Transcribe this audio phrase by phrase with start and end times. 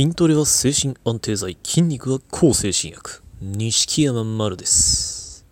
[0.00, 3.22] 筋トレは精神安定剤、筋肉は抗精神薬。
[3.42, 5.44] 錦山丸です。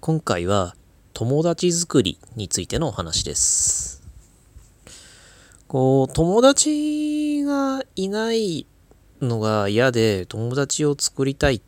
[0.00, 0.74] 今回は
[1.12, 4.02] 友達作りについてのお話です。
[5.68, 8.66] こう、友達がいない
[9.20, 11.60] のが嫌で友達を作りたいっ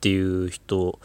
[0.00, 0.98] ていう人、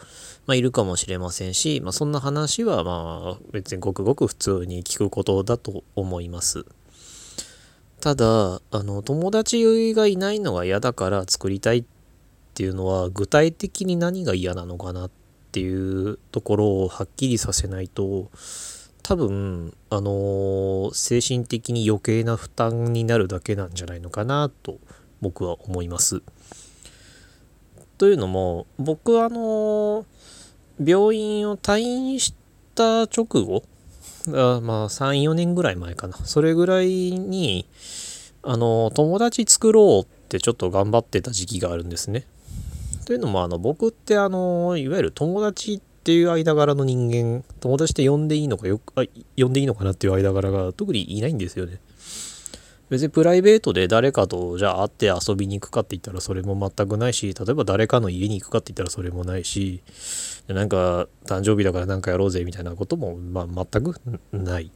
[0.46, 6.64] まあ、いるかもしれませんし、まあ、そんな話はまあ別にごくごく普通に聞くことだと思います。
[8.02, 11.84] ただあの友達がいないのが嫌だから作りたいっ
[12.52, 15.10] ていうのは具体的に何が嫌なのかなっ
[15.52, 18.28] ていうところをはっきりさせないと
[19.04, 24.80] 多分あの精神的に余計な負担になるだけなんじゃないのかなと
[25.20, 26.22] 僕は思います。
[27.98, 30.06] というのも僕はあの
[30.84, 32.34] 病院を退院し
[32.74, 33.62] た直後
[34.28, 37.66] あまあ34年ぐらい前かなそれぐらいに
[38.42, 42.26] あの友達作ろうってちょっと頑張ってた時期があるんですね。
[43.04, 49.04] というのもあの僕ってあのいわゆる友達っていう間柄の人間友達って呼んでいいのかよくあ
[49.36, 51.78] 呼んでいいのかなっていう間柄が特にいないんですよね。
[52.92, 59.80] 別にプライベートで誰かとじゃあ会って遊びに行くかって言ったらそれも全くないし例えば誰かの家に行くかって言ったらそれもないし
[60.46, 63.94] なんか誕生日だから何かやろうぜみたいなことも、まあ、全く
[64.30, 64.70] ない。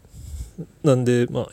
[0.83, 1.49] なんでまあ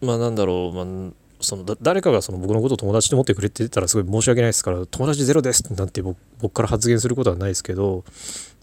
[0.00, 8.02] まあなんだろう、まあ、その誰かがその僕のことを友達と思ってくれてたらすごい申し訳ないですから友達ゼロですなんて僕僕から発言することはないですけど、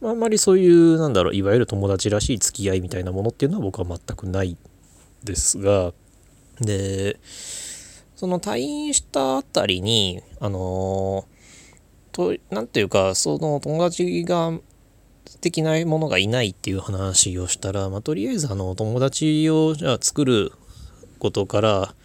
[0.01, 4.57] まあ、あんまりそういうなんだろういわゆる友達らしい付き合いみたいなものっていうのは僕は全くない
[5.23, 5.93] ですが
[6.61, 7.19] で
[8.15, 11.25] その退院したあたりにあの
[12.11, 14.53] となんていうかその友達が
[15.39, 20.51] 的なものがいないっていう話をしたら、まあ、とりあえずあの友達をじゃあ作る
[21.19, 21.95] ことから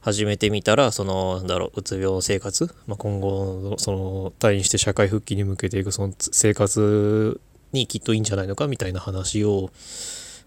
[0.00, 7.40] 始めてみたらそのなんだろううつ病生活、まあ、今後その退院して社会復帰に向けていくその生活
[7.72, 9.70] にきっといいんじゃないのかみたいな話を、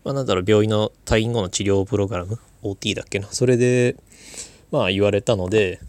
[0.04, 3.28] まあ、なんだろう病院の退院後の治療プログラム？OT だっけな？
[3.32, 3.96] それで
[4.72, 5.80] まあ言われたので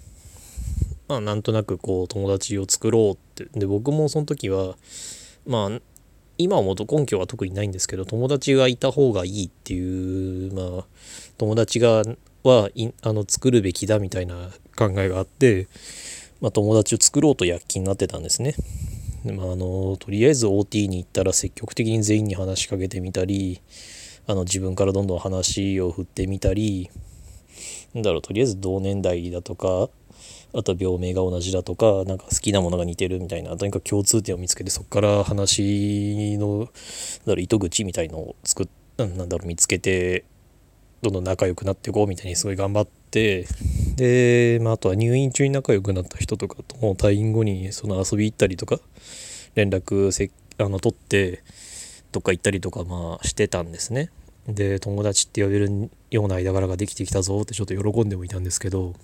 [1.09, 3.59] まあなんとなくこう友達を作ろうって。
[3.59, 4.77] で僕もその時は
[5.47, 5.81] まあ
[6.39, 10.85] 今思うと根拠は特にないんですけど友達がいた方がいいっていうまあ
[11.39, 12.03] 友達が
[12.43, 12.71] は
[13.03, 15.69] あの作るべきだみたいな考えがあって、
[16.41, 18.55] まあ、友達を作ろうと躍起になってたんですね。
[19.25, 23.61] まあ、あのとりあえず OT に行ったら積極的に全員に話しかけてみたり
[24.27, 26.91] あの自分からどんどん話を振ってみたり
[27.95, 29.89] なんだろうとりあえず同年代だとか
[30.55, 36.69] あと病名が同じだとかなんか好きなものが似てるみたいなとにかく共通点を見つけてそこから話の
[37.27, 38.69] だろう糸口みたいのを作っ
[38.99, 40.25] なんだろう見つけて
[41.01, 43.47] どんどん仲良くなっていこうみたいにすごい頑張って
[43.97, 48.79] で、まあ、あとは入院中に仲良くなった人とかとも退院後にその遊び行ったりとか
[49.55, 51.43] 連絡せあの取って
[52.13, 54.11] どっか行ったりとかまあしてたんですね。
[54.47, 58.95] で友達って呼べるような間柄ができてきたぞってちょっと喜んでもいたんですけど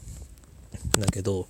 [0.98, 1.46] だけど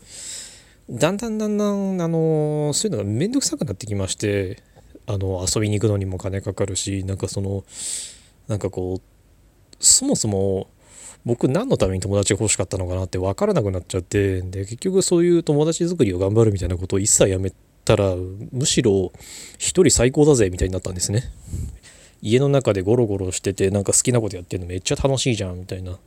[0.90, 4.62] だんだんだんだんあのそういうのが面倒くさくなってきまして
[5.06, 7.64] あの遊びに行くのにも金かかるしなんかその
[8.46, 9.02] なんかこう
[9.80, 10.68] そもそも
[11.24, 17.52] 僕何のために友達が欲しかったのかなって分からなくなっちゃってで結局そういう友達作りを頑張るみたいなことを一切やめ
[17.88, 18.14] たら
[18.52, 19.12] むしろ
[19.58, 21.24] 一人最高だぜみたいになったんですね。
[22.20, 25.98] 家の中でゴロゴロしててなんか好きなことやってるのめっちゃ楽しいじゃんみたいな。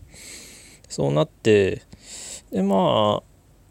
[0.87, 1.81] そうなって
[2.51, 3.23] でまあ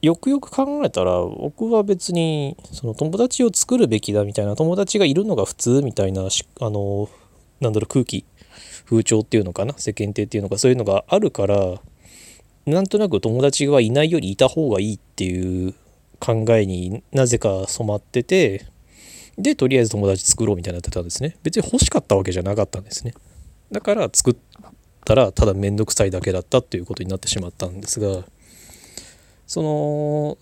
[0.03, 7.09] よくよく考えたら僕は別にその友達を作るべきだみたいな友達がいるのが普通みたいなあの
[7.61, 8.25] なんだろう空気
[8.87, 11.81] 風潮っていうのかな世間体っていうのかそういうのがあるから
[12.65, 15.75] なんとなく友達がいないよりいた方がいいっていう
[16.21, 18.67] 考えになぜか染まってて
[19.39, 23.15] でとりあえず友達作ろうみたいになってたんですね別に欲しかったわけじゃなかったんですね
[23.73, 24.37] だから作っ
[25.05, 28.25] たらただ面倒くさいだけだったっていうことになってしまったんですが
[29.47, 30.39] その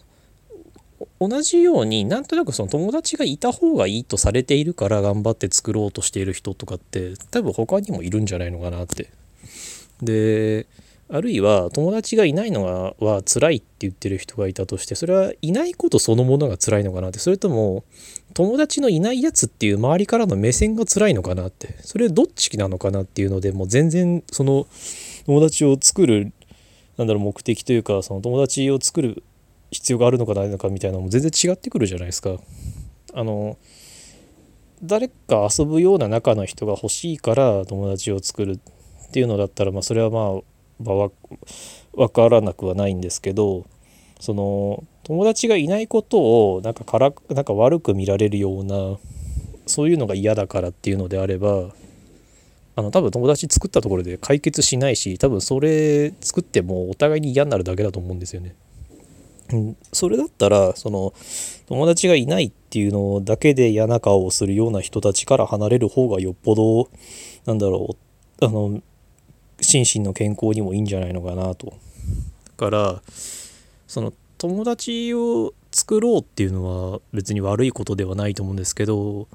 [1.20, 9.10] 同じようになんとなくその友達がいた方がいいとされているから頑張って作ろうとしている人とかって多分他にもいるんじゃないのかなって。
[10.02, 10.66] で
[11.10, 17.84] あるいは友達がいないのがは辛いって言ってる人がいたとしてそれはいないことそのものが辛いのかなってそれとも
[18.34, 24.66] 友達のいないやつっていう周りからの目線が辛いのかなってそれどっちなのかなっていうのでもう全然その
[25.24, 26.32] 友達を作る
[26.98, 29.22] なんだろう目的というかその友達を作る
[29.70, 32.36] 必要があるのかないのかみたいなのも全然違ってくるじゃないですか。
[33.14, 33.56] あの
[34.82, 38.60] 誰か遊ぶような仲の人が欲しいから友達を作る
[39.08, 40.42] っていうのだったら、まあ、それはまあ、
[40.80, 41.10] まあ、
[41.94, 43.66] わからなくはないんですけど
[44.20, 46.18] その友達がいないこと
[46.54, 48.98] をなんかからなんか悪く見られるような
[49.66, 51.70] そういうのが嫌だからっていうのであれば
[52.76, 58.54] あの多分友達作ったところで解決しないし多分それ作ってもお互いに嫌になるだけだと思うんですよね。
[59.52, 61.14] うん、それだったらその
[61.66, 66.90] 友達がいないっていうのだけで嫌な顔をするような人たちから離れる方がよっぽど
[67.46, 67.96] なんだろ
[68.40, 68.82] うあの
[69.60, 71.66] 心身の健康にもいいんじゃないのかなと。
[71.66, 71.72] だ
[72.56, 73.02] から
[73.86, 79.28] その友達を作ろうっていうのは別に悪いことではないと思うんですけど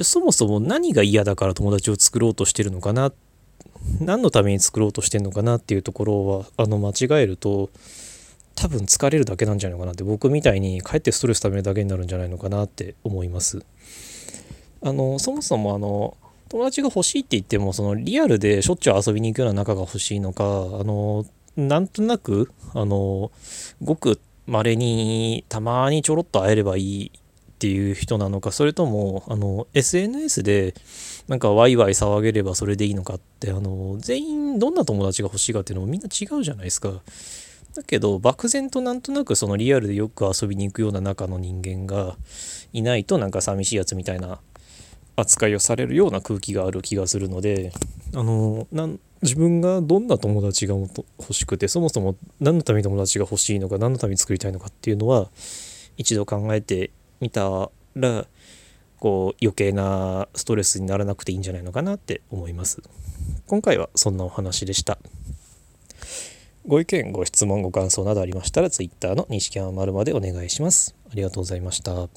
[0.00, 3.12] そもそも何が嫌だから友達を作ろうとしてるのかな
[4.00, 7.70] 何のために作ろうとしてるのかなっていうところはあの間違えると
[8.54, 13.64] 多分疲れるだけなんじゃないのかなって僕みたいにかえってストレスためるだけになるんじゃないのかなって思います
[14.82, 16.16] あのそもそもあの
[16.52, 20.48] 友達が欲しいって言ってもそのリアルでしょっちゅう遊びに行くような仲が欲しいのかあ
[20.84, 21.24] の
[21.56, 23.32] なんとなくあの
[23.82, 30.74] ごく稀にたまにちょろっと会えればいいっていう人なのかそれともあの SNS で
[31.26, 37.00] なんかワイワイ騒げればそれでいいのかってあの全員どんな友達が欲しいかっていうのもみんな違うじゃないですか。
[37.74, 42.16] だけど漠然となんとなくそのリアルでよく遊びに行くような中の人間が
[42.74, 44.40] いないとなんか寂しいやつみたいな
[45.22, 47.72] 扱いをされるような空気がある気がするので
[48.14, 55.30] あのなん自分がどんな友達が欲しくてそもそも何のために友達が欲しいのか何のために作りたいのかっていうのは
[55.96, 56.90] 一度考えて
[57.20, 58.26] みたら
[58.98, 62.82] こう余計なストレスにならなくていいんじゃないのかなって思います。
[63.46, 64.98] 今回はそんなお話でした。
[66.66, 70.94] ご意見ご質問ご感想などありましたら Twitter の西山丸までお願いします。
[71.10, 72.12] ありがとうございました。